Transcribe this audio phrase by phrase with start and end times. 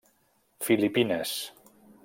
[0.67, 1.31] Filipines.